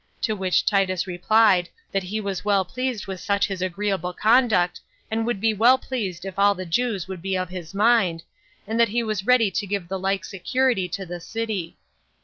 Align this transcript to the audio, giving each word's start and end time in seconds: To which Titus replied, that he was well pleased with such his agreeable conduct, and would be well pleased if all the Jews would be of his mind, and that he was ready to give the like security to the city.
To 0.21 0.35
which 0.35 0.65
Titus 0.65 1.05
replied, 1.05 1.69
that 1.91 2.01
he 2.01 2.19
was 2.19 2.43
well 2.43 2.65
pleased 2.65 3.05
with 3.05 3.19
such 3.19 3.45
his 3.45 3.61
agreeable 3.61 4.13
conduct, 4.13 4.81
and 5.11 5.27
would 5.27 5.39
be 5.39 5.53
well 5.53 5.77
pleased 5.77 6.25
if 6.25 6.39
all 6.39 6.55
the 6.55 6.65
Jews 6.65 7.07
would 7.07 7.21
be 7.21 7.37
of 7.37 7.49
his 7.49 7.75
mind, 7.75 8.23
and 8.65 8.79
that 8.79 8.89
he 8.89 9.03
was 9.03 9.27
ready 9.27 9.51
to 9.51 9.67
give 9.67 9.87
the 9.89 9.99
like 9.99 10.25
security 10.25 10.89
to 10.89 11.05
the 11.05 11.19
city. 11.19 11.77